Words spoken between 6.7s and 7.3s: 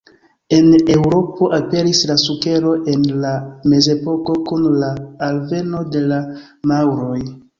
maŭroj.